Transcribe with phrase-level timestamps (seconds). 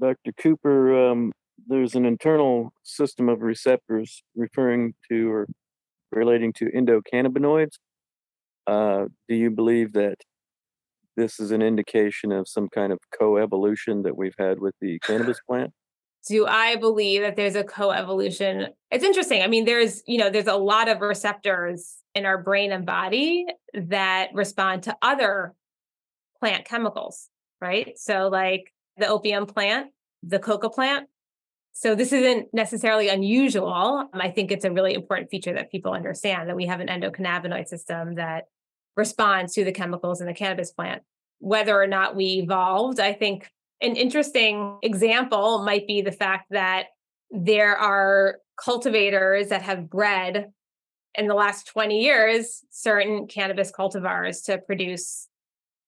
[0.00, 0.32] Dr.
[0.40, 1.32] Cooper, um,
[1.66, 5.46] there's an internal system of receptors referring to or
[6.12, 7.76] relating to endocannabinoids.
[8.66, 10.16] Uh, do you believe that
[11.16, 15.38] this is an indication of some kind of coevolution that we've had with the cannabis
[15.48, 15.72] plant?
[16.28, 18.68] Do I believe that there's a coevolution?
[18.90, 19.42] It's interesting.
[19.42, 23.46] I mean, there's, you know, there's a lot of receptors in our brain and body
[23.74, 25.54] that respond to other
[26.40, 27.28] plant chemicals,
[27.60, 27.96] right?
[27.96, 29.88] So like the opium plant,
[30.22, 31.08] the coca plant.
[31.72, 34.08] So this isn't necessarily unusual.
[34.12, 36.88] Um, I think it's a really important feature that people understand that we have an
[36.88, 38.44] endocannabinoid system that
[38.96, 41.02] responds to the chemicals in the cannabis plant.
[41.38, 43.50] Whether or not we evolved, I think
[43.82, 46.86] an interesting example might be the fact that
[47.30, 50.50] there are cultivators that have bred
[51.14, 55.28] in the last 20 years certain cannabis cultivars to produce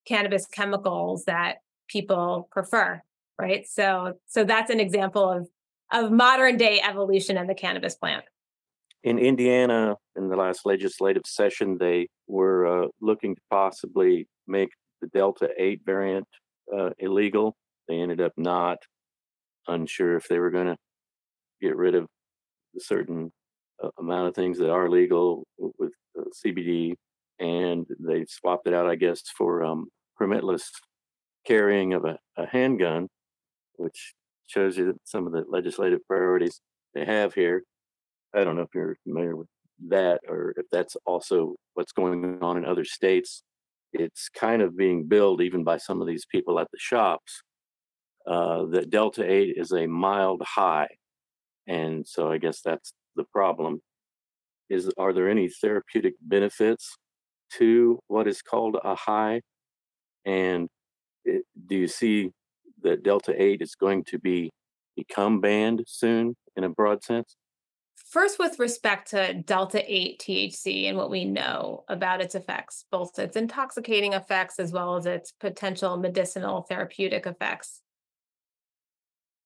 [0.07, 1.57] cannabis chemicals that
[1.89, 3.03] people prefer
[3.39, 3.67] right?
[3.67, 5.49] So so that's an example of
[5.93, 8.25] of modern day evolution in the cannabis plant.
[9.05, 15.07] In indiana in the last legislative session they were uh, looking to possibly make the
[15.09, 16.27] delta 8 variant
[16.77, 17.57] uh, illegal.
[17.89, 18.79] They ended up not.
[19.69, 20.77] Unsure if they were going to
[21.61, 22.05] get rid of
[22.77, 23.31] a certain
[23.83, 26.95] uh, amount of things that are legal with uh, cbd
[27.39, 29.89] and they swapped it out i guess for um,
[30.21, 30.71] permitless
[31.49, 33.09] carrying of a, a handgun,
[33.77, 34.15] which
[34.47, 36.61] shows you some of the legislative priorities
[36.95, 37.63] they have here.
[38.35, 39.49] I don't know if you're familiar with
[39.89, 43.43] that or if that's also what's going on in other states.
[43.93, 47.43] It's kind of being billed even by some of these people at the shops
[48.27, 50.89] uh, that Delta 8 is a mild high.
[51.67, 53.81] And so I guess that's the problem.
[54.69, 56.97] Is are there any therapeutic benefits
[57.55, 59.41] to what is called a high?
[60.27, 60.69] And
[61.25, 62.33] it, do you see
[62.83, 64.51] that Delta 8 is going to be
[64.97, 67.37] become banned soon in a broad sense?
[68.11, 73.19] First, with respect to Delta 8 THC and what we know about its effects, both
[73.19, 77.83] its intoxicating effects as well as its potential medicinal therapeutic effects.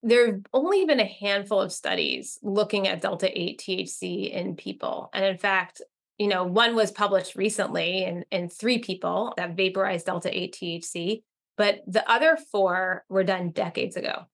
[0.04, 5.10] There have only been a handful of studies looking at Delta 8 THC in people.
[5.12, 5.82] And in fact,
[6.18, 11.22] you know, one was published recently in, in three people that vaporized Delta 8 THC,
[11.56, 14.26] but the other four were done decades ago.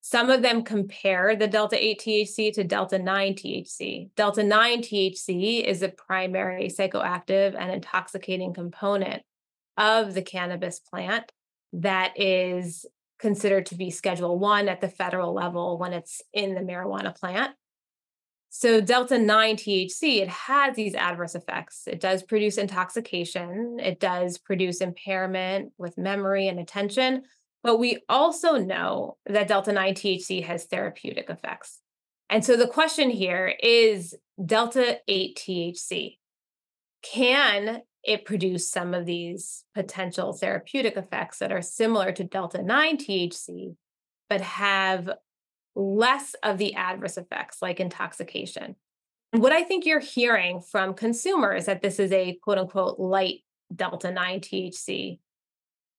[0.00, 4.10] Some of them compare the Delta 8 THC to Delta 9 THC.
[4.16, 9.22] Delta 9 THC is a primary psychoactive and intoxicating component
[9.78, 11.32] of the cannabis plant
[11.72, 12.84] that is
[13.18, 17.54] considered to be schedule 1 at the federal level when it's in the marijuana plant
[18.56, 21.88] so, Delta 9 THC, it has these adverse effects.
[21.88, 27.24] It does produce intoxication, it does produce impairment with memory and attention.
[27.64, 31.80] But we also know that Delta 9 THC has therapeutic effects.
[32.30, 34.14] And so the question here is
[34.46, 36.18] Delta 8 THC.
[37.02, 42.98] Can it produce some of these potential therapeutic effects that are similar to Delta 9
[42.98, 43.74] THC,
[44.30, 45.10] but have
[45.74, 48.76] less of the adverse effects like intoxication.
[49.32, 49.64] What mm-hmm.
[49.64, 53.40] I think you're hearing from consumers that this is a quote unquote light
[53.74, 55.18] delta 9 THC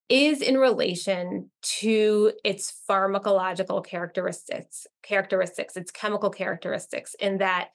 [0.08, 7.70] is in relation to its pharmacological characteristics, characteristics, its chemical characteristics, in that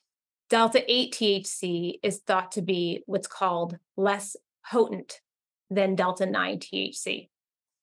[0.49, 4.35] delta 8 THC is thought to be what's called less
[4.69, 5.19] potent
[5.69, 7.29] than delta 9 THC.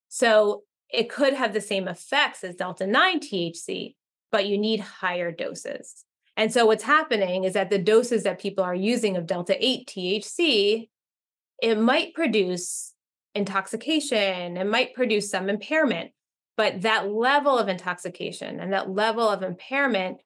[0.08, 3.94] So it could have the same effects as delta 9 THC,
[4.30, 6.04] but you need higher doses.
[6.36, 9.88] And so what's happening is that the doses that people are using of delta 8
[9.88, 10.88] THC,
[11.60, 12.94] it might produce
[13.34, 16.12] intoxication, it might produce some impairment,
[16.56, 20.18] but that level of intoxication and that level of impairment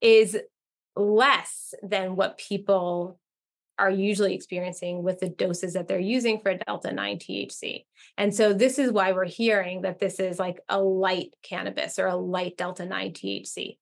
[0.00, 0.38] is
[0.96, 3.18] less than what people
[3.78, 7.84] are usually experiencing with the doses that they're using for delta 9 THC.
[8.16, 12.06] And so this is why we're hearing that this is like a light cannabis or
[12.06, 13.76] a light delta 9 THC.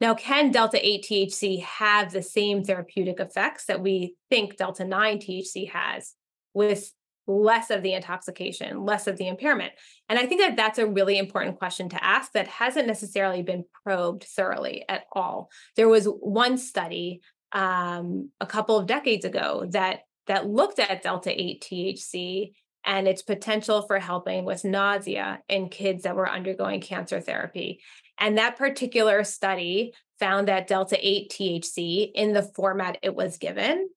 [0.00, 5.18] Now, can delta 8 THC have the same therapeutic effects that we think delta 9
[5.18, 6.14] THC has
[6.54, 6.92] with
[7.26, 9.72] less of the intoxication, less of the impairment?
[10.08, 13.64] And I think that that's a really important question to ask that hasn't necessarily been
[13.84, 15.50] probed thoroughly at all.
[15.76, 17.20] There was one study
[17.52, 22.52] um, a couple of decades ago that that looked at delta 8 THC
[22.84, 27.80] and its potential for helping with nausea in kids that were undergoing cancer therapy.
[28.18, 33.88] And that particular study found that delta 8 THC in the format it was given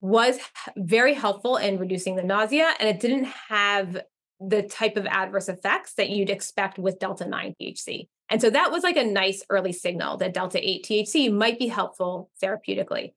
[0.00, 0.38] was
[0.76, 4.02] very helpful in reducing the nausea and it didn't have
[4.40, 8.08] the type of adverse effects that you'd expect with delta 9 THC.
[8.28, 11.68] And so that was like a nice early signal that delta 8 THC might be
[11.68, 13.12] helpful therapeutically.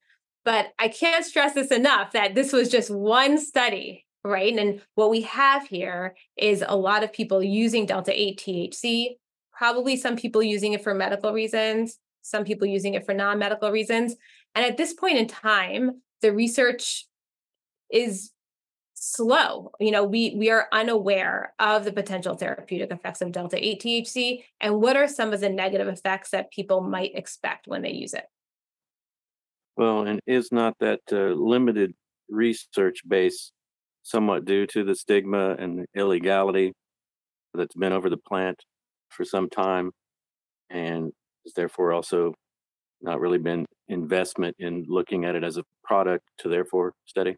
[0.45, 4.55] But I can't stress this enough that this was just one study, right?
[4.55, 9.17] And what we have here is a lot of people using delta 8 THC,
[9.51, 13.71] probably some people using it for medical reasons, some people using it for non medical
[13.71, 14.15] reasons.
[14.55, 17.05] And at this point in time, the research
[17.91, 18.31] is
[18.99, 19.71] slow.
[19.79, 24.43] You know, we we are unaware of the potential therapeutic effects of delta 8 THC
[24.59, 28.13] and what are some of the negative effects that people might expect when they use
[28.13, 28.25] it.
[29.77, 31.93] Well, and is not that uh, limited
[32.29, 33.51] research base
[34.03, 36.73] somewhat due to the stigma and illegality
[37.53, 38.57] that's been over the plant
[39.09, 39.91] for some time
[40.69, 41.11] and
[41.45, 42.33] is therefore also
[43.01, 47.35] not really been investment in looking at it as a product to therefore study?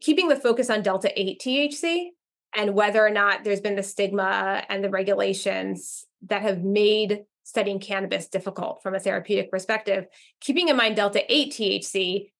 [0.00, 2.08] Keeping the focus on delta 8 THC
[2.54, 7.80] and whether or not there's been the stigma and the regulations that have made studying
[7.80, 10.06] cannabis difficult from a therapeutic perspective,
[10.40, 12.30] keeping in mind delta 8 THC,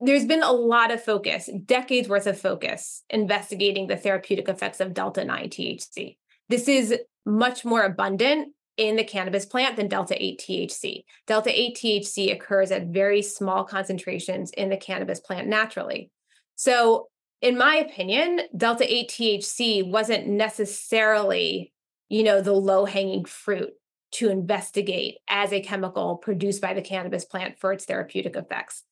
[0.00, 4.94] there's been a lot of focus, decades worth of focus, investigating the therapeutic effects of
[4.94, 6.16] delta 9 THC.
[6.48, 6.94] This is
[7.26, 11.04] much more abundant in the cannabis plant than delta 8 THC.
[11.26, 16.10] Delta 8 THC occurs at very small concentrations in the cannabis plant naturally.
[16.58, 17.06] So,
[17.40, 21.72] in my opinion, delta 8 THC wasn't necessarily,
[22.08, 23.74] you know, the low-hanging fruit
[24.14, 28.82] to investigate as a chemical produced by the cannabis plant for its therapeutic effects.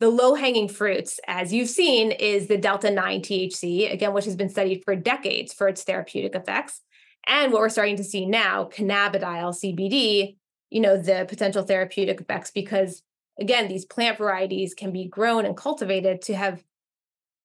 [0.00, 4.50] The low-hanging fruits, as you've seen, is the delta 9 THC, again, which has been
[4.50, 6.82] studied for decades for its therapeutic effects.
[7.26, 10.36] And what we're starting to see now, cannabidiol CBD,
[10.68, 13.02] you know, the potential therapeutic effects because
[13.40, 16.62] again, these plant varieties can be grown and cultivated to have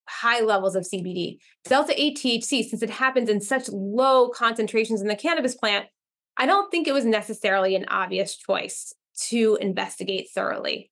[0.09, 1.37] high levels of CBD.
[1.65, 5.85] Delta 8 THC, since it happens in such low concentrations in the cannabis plant,
[6.37, 8.93] I don't think it was necessarily an obvious choice
[9.27, 10.91] to investigate thoroughly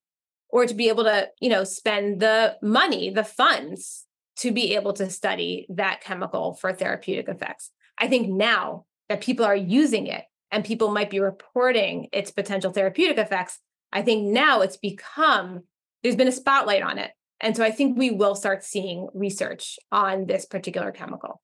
[0.50, 4.06] or to be able to, you know, spend the money, the funds
[4.38, 7.72] to be able to study that chemical for therapeutic effects.
[7.98, 12.72] I think now that people are using it and people might be reporting its potential
[12.72, 13.60] therapeutic effects,
[13.92, 15.64] I think now it's become
[16.04, 19.78] there's been a spotlight on it and so I think we will start seeing research
[19.92, 21.42] on this particular chemical.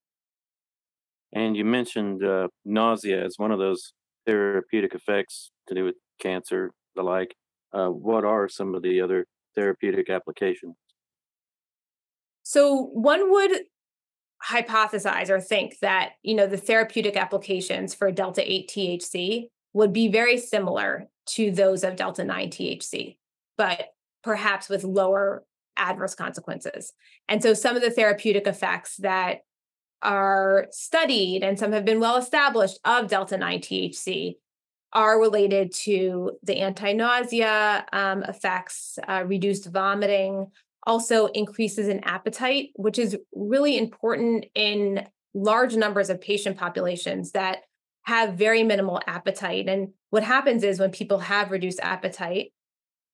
[1.33, 3.93] And you mentioned uh, nausea as one of those
[4.25, 7.35] therapeutic effects to do with cancer, the like.
[7.73, 9.25] Uh, what are some of the other
[9.55, 10.75] therapeutic applications?
[12.43, 13.51] So one would
[14.47, 20.07] hypothesize or think that you know the therapeutic applications for delta 8 THC would be
[20.07, 23.17] very similar to those of delta 9 THC,
[23.57, 23.85] but
[24.23, 25.43] perhaps with lower
[25.77, 26.93] adverse consequences.
[27.27, 29.39] And so some of the therapeutic effects that
[30.01, 34.35] are studied and some have been well established of delta 9 THC
[34.91, 40.47] are related to the anti nausea um, effects, uh, reduced vomiting,
[40.85, 47.61] also increases in appetite, which is really important in large numbers of patient populations that
[48.03, 49.67] have very minimal appetite.
[49.67, 52.51] And what happens is when people have reduced appetite,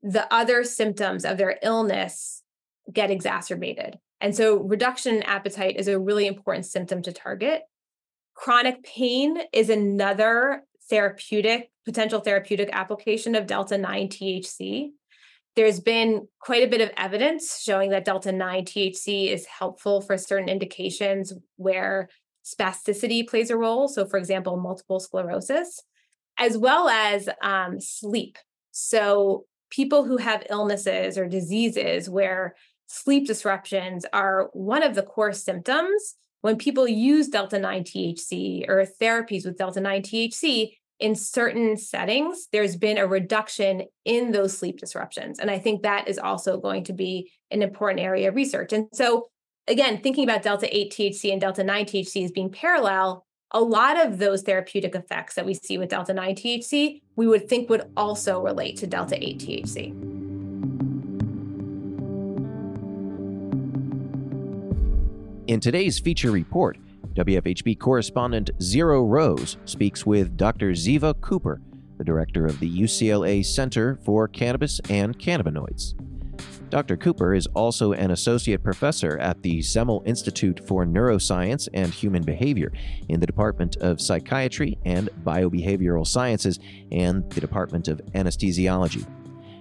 [0.02, 2.39] the other symptoms of their illness
[2.92, 4.00] get exacerbated.
[4.22, 7.64] And so, reduction in appetite is a really important symptom to target.
[8.34, 14.90] Chronic pain is another therapeutic, potential therapeutic application of Delta 9 THC.
[15.56, 20.18] There's been quite a bit of evidence showing that Delta 9 THC is helpful for
[20.18, 22.10] certain indications where
[22.46, 23.88] spasticity plays a role.
[23.88, 25.81] So, for example, multiple sclerosis,
[26.38, 28.38] as well as um, sleep.
[28.72, 32.56] So, people who have illnesses or diseases where
[32.90, 38.86] sleep disruptions are one of the core symptoms when people use delta 9 THC or
[39.02, 44.80] therapies with delta 9 THC in certain settings, there's been a reduction in those sleep
[44.80, 45.40] disruptions.
[45.40, 48.74] And I think that is also going to be an important area of research.
[48.74, 49.28] And so,
[49.68, 54.06] again, thinking about delta 8 THC and delta 9 THC as being parallel, a lot
[54.06, 57.90] of those therapeutic effects that we see with delta 9 THC, we would think would
[57.96, 60.29] also relate to delta 8 THC.
[65.50, 66.78] In today's feature report,
[67.16, 70.74] WFHB correspondent Zero Rose speaks with Dr.
[70.74, 71.60] Ziva Cooper,
[71.98, 75.96] the director of the UCLA Center for Cannabis and Cannabinoids.
[76.70, 76.98] Dr.
[76.98, 82.72] Cooper is also an associate professor at the Semel Institute for Neuroscience and Human Behavior
[83.08, 86.60] in the Department of Psychiatry and Biobehavioral Sciences
[86.92, 89.08] and the Department of Anesthesiology.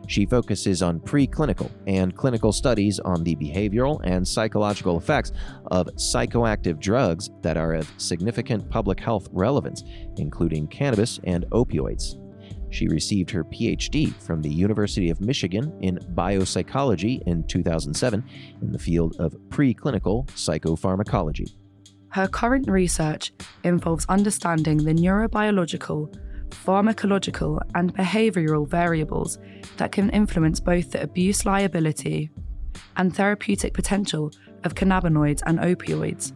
[0.08, 5.32] She focuses on preclinical and clinical studies on the behavioral and psychological effects
[5.66, 9.84] of psychoactive drugs that are of significant public health relevance,
[10.16, 12.16] including cannabis and opioids.
[12.70, 18.24] She received her PhD from the University of Michigan in biopsychology in 2007
[18.62, 21.54] in the field of preclinical psychopharmacology.
[22.10, 26.14] Her current research involves understanding the neurobiological,
[26.50, 29.38] pharmacological, and behavioral variables
[29.76, 32.30] that can influence both the abuse liability
[32.96, 34.30] and therapeutic potential
[34.64, 36.32] of cannabinoids and opioids.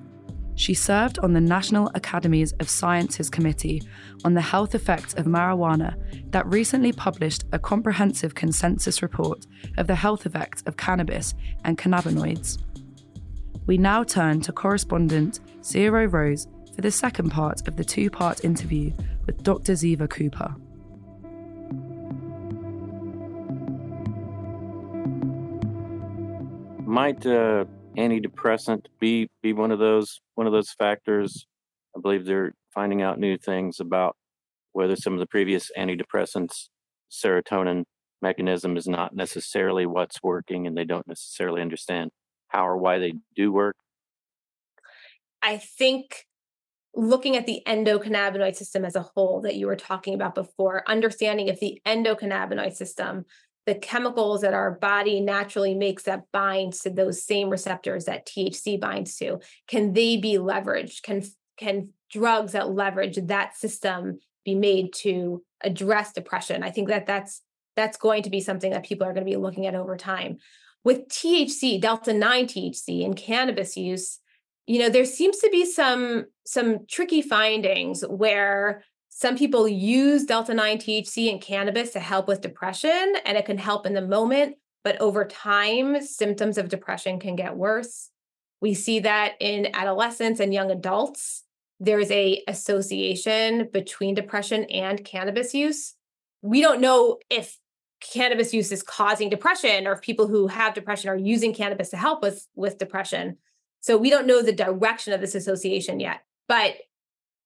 [0.55, 3.83] She served on the National Academies of Sciences Committee
[4.25, 5.97] on the Health Effects of Marijuana
[6.31, 9.47] that recently published a comprehensive consensus report
[9.79, 12.59] of the health effects of cannabis and cannabinoids.
[13.67, 18.45] We now turn to correspondent Zero Rose for the second part of the two part
[18.45, 18.93] interview
[19.27, 19.73] with Dr.
[19.73, 20.55] Ziva Cooper.
[26.85, 27.65] Might uh,
[27.97, 31.47] antidepressant be be one of those one of those factors?
[31.97, 34.17] I believe they're finding out new things about
[34.73, 36.69] whether some of the previous antidepressants
[37.11, 37.85] serotonin
[38.23, 42.11] mechanism is not necessarily what's working and they don't necessarily understand
[42.49, 43.77] how or why they do work
[45.43, 46.25] I think
[46.95, 51.49] looking at the endocannabinoid system as a whole that you were talking about before, understanding
[51.49, 53.25] if the endocannabinoid system,
[53.65, 58.81] the chemicals that our body naturally makes that binds to those same receptors that THC
[58.81, 61.03] binds to, can they be leveraged?
[61.03, 61.23] Can
[61.57, 66.63] can drugs that leverage that system be made to address depression?
[66.63, 67.43] I think that that's
[67.77, 70.39] that's going to be something that people are going to be looking at over time.
[70.85, 74.19] With THC, delta 9 THC and cannabis use,
[74.67, 80.55] you know there seems to be some some tricky findings where some people use delta
[80.55, 84.57] 9 THC and cannabis to help with depression and it can help in the moment
[84.85, 88.11] but over time symptoms of depression can get worse.
[88.61, 91.45] We see that in adolescents and young adults.
[91.81, 95.95] There's a association between depression and cannabis use.
[96.43, 97.59] We don't know if
[98.01, 101.97] cannabis use is causing depression or if people who have depression are using cannabis to
[101.97, 103.37] help with with depression
[103.83, 106.77] so we don't know the direction of this association yet, but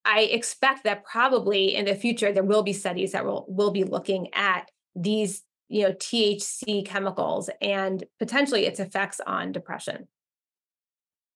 [0.05, 3.83] I expect that probably in the future there will be studies that will will be
[3.83, 10.07] looking at these you know THC chemicals and potentially its effects on depression.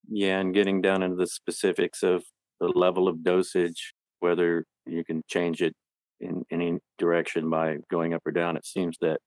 [0.08, 2.24] Yeah, and getting down into the specifics of
[2.60, 5.74] the level of dosage, whether you can change it
[6.20, 8.56] in any direction by going up or down.
[8.56, 9.20] It seems that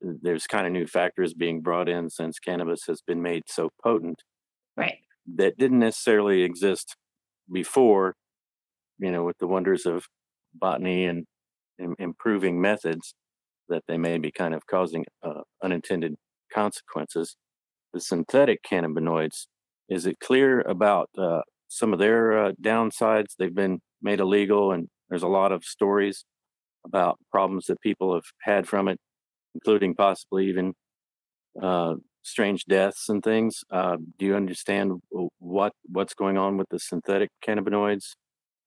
[0.00, 4.22] there's kind of new factors being brought in since cannabis has been made so potent
[4.76, 4.96] right.
[5.36, 6.96] that didn't necessarily exist
[7.52, 8.14] before
[8.98, 10.04] you know with the wonders of
[10.54, 11.26] botany and,
[11.78, 13.14] and improving methods
[13.68, 16.14] that they may be kind of causing uh, unintended
[16.52, 17.36] consequences.
[17.92, 19.46] The synthetic cannabinoids
[19.88, 23.34] is it clear about uh, some of their uh, downsides?
[23.38, 26.24] They've been made illegal and there's a lot of stories
[26.86, 28.98] about problems that people have had from it
[29.54, 30.74] including possibly even
[31.62, 33.60] uh, strange deaths and things.
[33.70, 35.00] Uh, do you understand
[35.38, 38.16] what what's going on with the synthetic cannabinoids,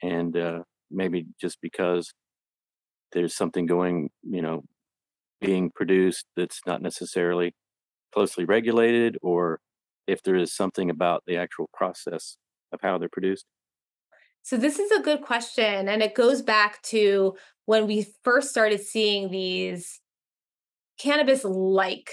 [0.02, 0.60] and uh,
[0.90, 2.14] maybe just because
[3.12, 4.64] there's something going, you know,
[5.42, 7.54] being produced that's not necessarily
[8.14, 9.60] closely regulated, or
[10.08, 12.38] if there is something about the actual process
[12.72, 13.46] of how they're produced?
[14.44, 15.90] So, this is a good question.
[15.90, 17.36] And it goes back to
[17.66, 20.00] when we first started seeing these
[20.98, 22.10] cannabis like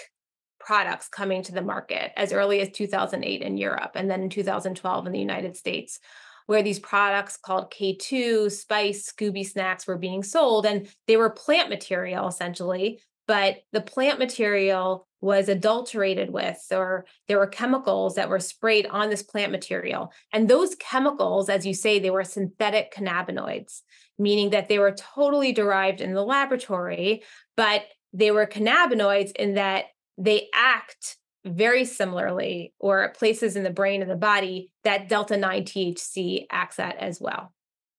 [0.65, 5.07] products coming to the market as early as 2008 in Europe and then in 2012
[5.07, 6.01] in the United States,
[6.47, 10.67] where these products called K2, Spice, Scooby Snacks were being sold.
[10.67, 17.39] And they were plant material essentially, but the plant material was adulterated with, or there
[17.39, 20.13] were chemicals that were sprayed on this plant material.
[20.33, 23.81] And those chemicals, as you say, they were synthetic cannabinoids,
[24.19, 27.23] meaning that they were totally derived in the laboratory,
[27.57, 34.01] but they were cannabinoids in that they act very similarly or places in the brain
[34.01, 37.53] and the body that delta 9 THC acts at as well.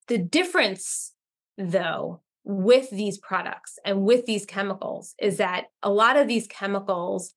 [0.08, 1.14] The difference,
[1.58, 7.34] though, with these products and with these chemicals is that a lot of these chemicals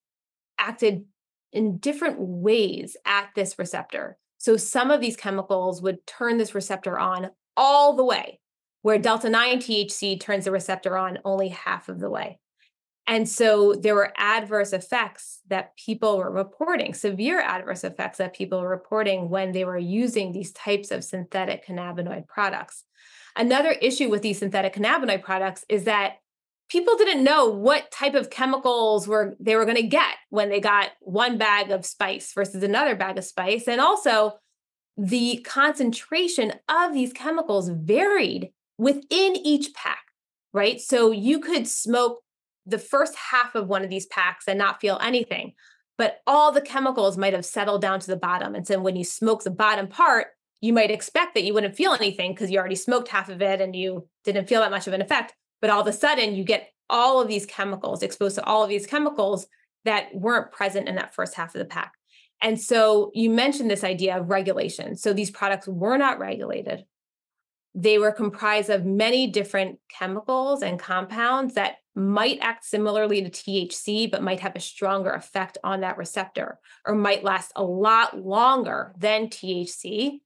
[0.59, 1.05] acted
[1.53, 4.19] in different ways at this receptor.
[4.39, 8.41] So some of these chemicals would turn this receptor on all the way,
[8.83, 12.39] where delta 9 THC turns the receptor on only half of the way.
[13.09, 18.61] And so there were adverse effects that people were reporting, severe adverse effects that people
[18.61, 22.85] were reporting when they were using these types of synthetic cannabinoid products.
[23.35, 26.17] Another issue with these synthetic cannabinoid products is that
[26.69, 30.61] people didn't know what type of chemicals were they were going to get when they
[30.61, 34.33] got one bag of spice versus another bag of spice and also
[34.99, 40.03] the concentration of these chemicals varied within each pack
[40.53, 42.21] right so you could smoke
[42.69, 45.53] the first half of one of these packs and not feel anything
[45.97, 49.05] but all the chemicals might have settled down to the bottom and so when you
[49.05, 50.29] smoke the bottom part
[50.61, 53.61] you might expect that you wouldn't feel anything because you already smoked half of it
[53.61, 56.45] and you didn't feel that much of an effect but all of a sudden, you
[56.45, 59.47] get all of these chemicals exposed to all of these chemicals
[59.85, 61.93] that weren't present in that first half of the pack.
[62.41, 64.97] And so you mentioned this idea of regulation.
[64.97, 66.85] So these products were not regulated.
[67.81, 74.11] They were comprised of many different chemicals and compounds that might act similarly to THC,
[74.11, 78.95] but might have a stronger effect on that receptor or might last a lot longer
[78.99, 80.21] than THC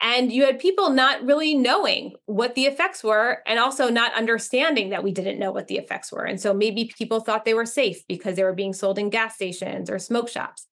[0.00, 4.90] and you had people not really knowing what the effects were and also not understanding
[4.90, 6.24] that we didn't know what the effects were.
[6.24, 9.34] And so maybe people thought they were safe because they were being sold in gas
[9.34, 10.66] stations or smoke shops.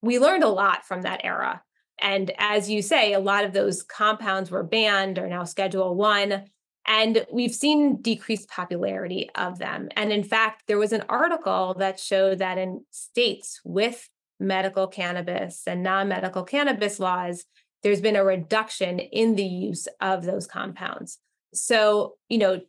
[0.00, 1.62] We learned a lot from that era.
[2.00, 6.44] And as you say, a lot of those compounds were banned or now Schedule One.
[6.86, 9.88] And we've seen decreased popularity of them.
[9.96, 14.08] And in fact, there was an article that showed that in states with
[14.40, 17.44] medical cannabis and non medical cannabis laws,
[17.82, 21.18] there's been a reduction in the use of those compounds.
[21.52, 22.60] So, you know,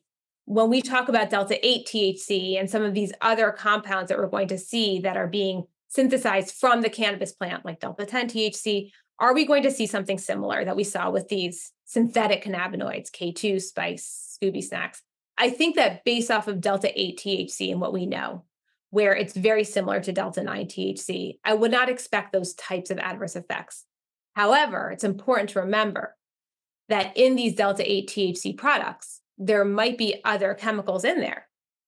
[0.46, 4.28] when we talk about delta 8 THC and some of these other compounds that we're
[4.28, 8.92] going to see that are being synthesized from the cannabis plant, like delta 10 THC,
[9.22, 13.62] are we going to see something similar that we saw with these synthetic cannabinoids, K2,
[13.62, 15.04] spice, Scooby snacks?
[15.38, 18.46] I think that based off of delta 8 THC and what we know,
[18.90, 22.98] where it's very similar to delta 9 THC, I would not expect those types of
[22.98, 23.86] adverse effects.
[24.34, 26.18] However, it's important to remember
[26.90, 31.48] that in these delta 8 THC products, there might be other chemicals in there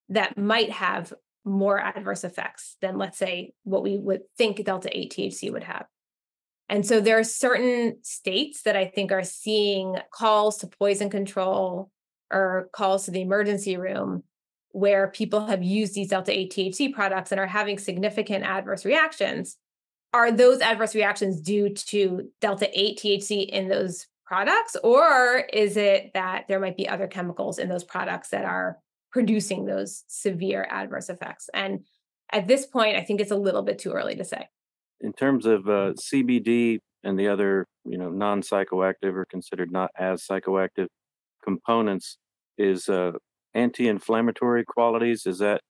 [0.10, 1.14] that might have
[1.44, 5.88] more adverse effects than, let's say, what we would think delta 8 THC would have.
[6.70, 11.92] And so there are certain states that I think are seeing calls to poison control
[12.32, 14.24] or calls to the emergency room
[14.72, 19.58] where people have used these delta 8 THC products and are having significant adverse reactions.
[20.14, 26.12] Are those adverse reactions due to delta 8 THC in those products or is it
[26.14, 28.80] that there might be other chemicals in those products that are
[29.12, 31.50] producing those severe adverse effects?
[31.54, 31.82] And
[32.34, 34.48] at this point i think it's a little bit too early to say
[35.04, 40.26] in terms of uh, cbd and the other you know non-psychoactive or considered not as
[40.26, 40.88] psychoactive
[41.44, 42.18] components
[42.58, 43.12] is uh,
[43.54, 45.62] anti-inflammatory qualities is that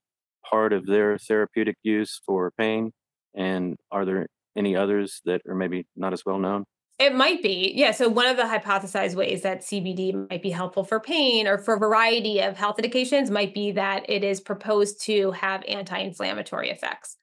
[0.50, 2.92] part of their therapeutic use for pain
[3.36, 6.66] and are there any others that are maybe not as well known?
[7.00, 7.74] It might be.
[7.76, 7.92] Yeah.
[7.92, 11.74] So, one of the hypothesized ways that CBD might be helpful for pain or for
[11.74, 16.70] a variety of health indications might be that it is proposed to have anti inflammatory
[16.70, 17.18] effects.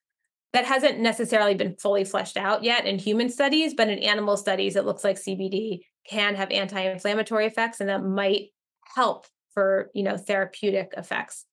[0.53, 4.75] That hasn't necessarily been fully fleshed out yet in human studies, but in animal studies,
[4.75, 8.49] it looks like CBD can have anti inflammatory effects and that might
[8.95, 11.45] help for you know therapeutic effects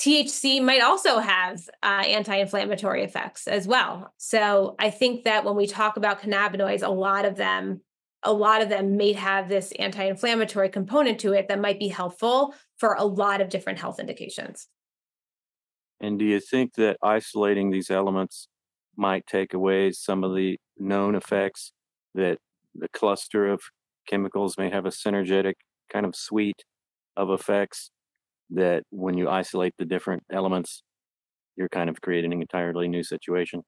[0.00, 4.14] THC might also have uh, anti inflammatory effects as well.
[4.16, 7.82] So I think that when we talk about cannabinoids, a lot of them,
[8.22, 11.88] a lot of them may have this anti inflammatory component to it that might be
[11.88, 14.68] helpful for a lot of different health indications.
[16.00, 18.48] And do you think that isolating these elements
[18.96, 21.72] might take away some of the known effects
[22.14, 22.38] that
[22.74, 23.60] the cluster of
[24.08, 25.54] chemicals may have a synergetic
[25.92, 26.64] kind of suite
[27.16, 27.90] of effects
[28.50, 30.82] that when you isolate the different elements,
[31.56, 33.62] you're kind of creating an entirely new situation.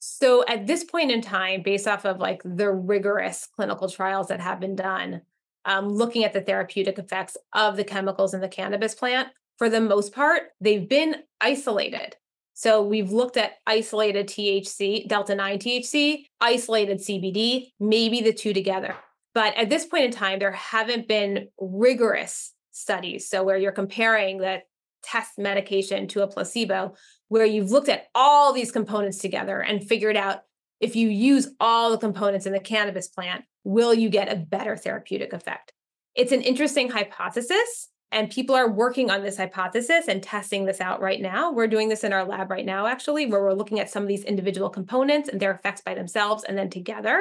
[0.00, 4.40] So at this point in time, based off of like the rigorous clinical trials that
[4.40, 5.22] have been done,
[5.64, 9.80] um, looking at the therapeutic effects of the chemicals in the cannabis plant, for the
[9.80, 12.16] most part, they've been isolated.
[12.54, 18.96] So we've looked at isolated THC, delta 9 THC, isolated CBD, maybe the two together.
[19.34, 23.28] But at this point in time, there haven't been rigorous studies.
[23.28, 24.62] So, where you're comparing the
[25.02, 26.94] test medication to a placebo,
[27.28, 30.40] where you've looked at all these components together and figured out
[30.80, 34.76] if you use all the components in the cannabis plant, will you get a better
[34.76, 35.72] therapeutic effect?
[36.14, 41.00] It's an interesting hypothesis, and people are working on this hypothesis and testing this out
[41.00, 41.52] right now.
[41.52, 44.08] We're doing this in our lab right now, actually, where we're looking at some of
[44.08, 47.20] these individual components and their effects by themselves and then together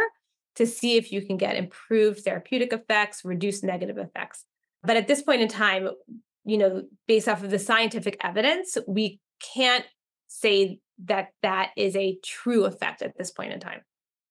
[0.56, 4.45] to see if you can get improved therapeutic effects, reduce negative effects.
[4.84, 5.89] But at this point in time,
[6.45, 9.19] you know, based off of the scientific evidence, we
[9.54, 9.86] can't
[10.28, 13.82] say that that is a true effect at this point in time.